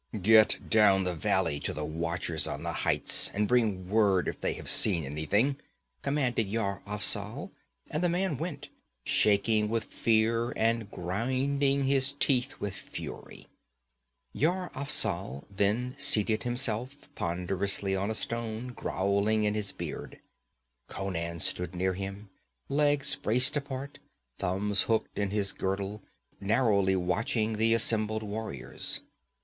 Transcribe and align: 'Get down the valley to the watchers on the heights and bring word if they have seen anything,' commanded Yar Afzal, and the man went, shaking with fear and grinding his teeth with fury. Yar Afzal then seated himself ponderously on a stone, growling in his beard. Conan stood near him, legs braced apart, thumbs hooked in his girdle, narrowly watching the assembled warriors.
'Get 0.19 0.67
down 0.67 1.03
the 1.03 1.13
valley 1.13 1.59
to 1.59 1.73
the 1.73 1.85
watchers 1.85 2.47
on 2.47 2.63
the 2.63 2.73
heights 2.73 3.29
and 3.35 3.47
bring 3.47 3.87
word 3.87 4.27
if 4.27 4.41
they 4.41 4.53
have 4.53 4.67
seen 4.67 5.03
anything,' 5.03 5.57
commanded 6.01 6.47
Yar 6.47 6.81
Afzal, 6.87 7.51
and 7.87 8.03
the 8.03 8.09
man 8.09 8.35
went, 8.37 8.69
shaking 9.03 9.69
with 9.69 9.83
fear 9.83 10.53
and 10.55 10.89
grinding 10.89 11.83
his 11.83 12.13
teeth 12.13 12.59
with 12.59 12.73
fury. 12.73 13.47
Yar 14.33 14.71
Afzal 14.73 15.45
then 15.55 15.93
seated 15.99 16.41
himself 16.45 16.95
ponderously 17.13 17.95
on 17.95 18.09
a 18.09 18.15
stone, 18.15 18.69
growling 18.69 19.43
in 19.43 19.53
his 19.53 19.71
beard. 19.71 20.19
Conan 20.87 21.39
stood 21.41 21.75
near 21.75 21.93
him, 21.93 22.31
legs 22.69 23.15
braced 23.17 23.55
apart, 23.55 23.99
thumbs 24.39 24.81
hooked 24.89 25.19
in 25.19 25.29
his 25.29 25.53
girdle, 25.53 26.01
narrowly 26.39 26.95
watching 26.95 27.53
the 27.53 27.75
assembled 27.75 28.23
warriors. 28.23 29.01